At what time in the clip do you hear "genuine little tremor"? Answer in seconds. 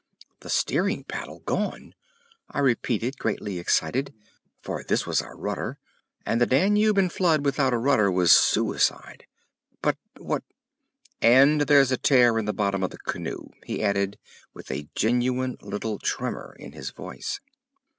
14.95-16.55